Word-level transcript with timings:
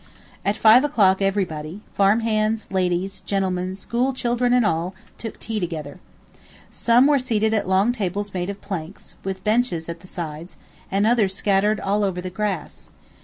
At 0.43 0.57
five 0.57 0.83
o'clock 0.83 1.21
everybody 1.21 1.79
farm 1.93 2.21
hands, 2.21 2.67
ladies, 2.71 3.19
gentlemen, 3.23 3.75
school 3.75 4.13
children, 4.13 4.51
and 4.51 4.65
all 4.65 4.95
took 5.19 5.37
tea 5.37 5.59
together. 5.59 5.99
Some 6.71 7.05
were 7.05 7.19
seated 7.19 7.53
at 7.53 7.69
long 7.69 7.91
tables 7.91 8.33
made 8.33 8.49
of 8.49 8.61
planks, 8.61 9.13
with 9.23 9.43
benches 9.43 9.87
at 9.89 9.99
the 9.99 10.07
sides, 10.07 10.57
and 10.91 11.05
others 11.05 11.35
scattered 11.35 11.79
all 11.79 12.03
over 12.03 12.19
the 12.19 12.31
grass. 12.31 12.89